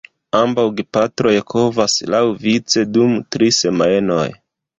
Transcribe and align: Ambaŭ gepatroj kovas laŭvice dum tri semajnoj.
Ambaŭ 0.37 0.63
gepatroj 0.77 1.33
kovas 1.53 1.99
laŭvice 2.15 2.85
dum 2.97 3.15
tri 3.37 3.53
semajnoj. 3.61 4.27